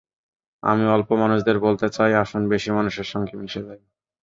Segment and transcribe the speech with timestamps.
[0.63, 3.81] আমি অল্প মানুষদের বলতে চাই, আসুন বেশি মানুষের সঙ্গে মিশে যাই।